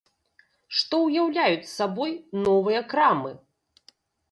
Што 0.77 0.99
ўяўляюць 1.07 1.69
сабой 1.77 2.11
новыя 2.49 2.81
крамы? 2.95 3.31